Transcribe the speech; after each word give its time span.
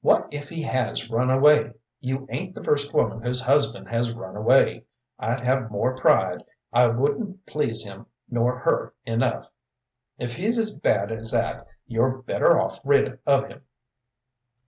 What 0.00 0.28
if 0.30 0.48
he 0.48 0.62
has 0.62 1.10
run 1.10 1.28
away? 1.28 1.72
You 1.98 2.28
ain't 2.30 2.54
the 2.54 2.62
first 2.62 2.94
woman 2.94 3.20
whose 3.20 3.40
husband 3.42 3.88
has 3.88 4.14
run 4.14 4.36
away. 4.36 4.84
I'd 5.18 5.40
have 5.40 5.72
more 5.72 5.96
pride. 5.98 6.44
I 6.72 6.86
wouldn't 6.86 7.46
please 7.46 7.82
him 7.84 8.06
nor 8.30 8.60
her 8.60 8.94
enough. 9.04 9.48
If 10.20 10.36
he's 10.36 10.56
as 10.56 10.72
bad 10.76 11.10
as 11.10 11.32
that, 11.32 11.66
you're 11.88 12.18
better 12.22 12.60
off 12.60 12.78
rid 12.84 13.18
of 13.26 13.48
him." 13.48 13.62